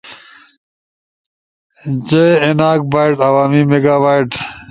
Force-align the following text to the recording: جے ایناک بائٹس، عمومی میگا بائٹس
جے 2.07 2.25
ایناک 2.45 2.79
بائٹس، 2.91 3.19
عمومی 3.25 3.61
میگا 3.69 3.95
بائٹس 4.03 4.37